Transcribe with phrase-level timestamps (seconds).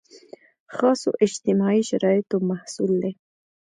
[0.75, 3.11] خاصو اجتماعي شرایطو محصول دی.